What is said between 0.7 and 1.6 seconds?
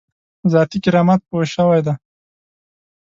کرامت پوه